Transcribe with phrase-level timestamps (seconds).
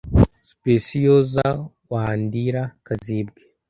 [0.51, 1.45] Specioza
[1.91, 3.41] Wandira-Kazibwe